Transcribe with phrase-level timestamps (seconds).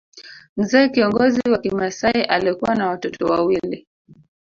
[0.57, 3.87] Mzee kiongozi wa kimasai alikuwa na watoto wawili